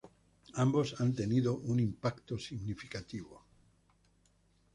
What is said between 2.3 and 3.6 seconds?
significativo.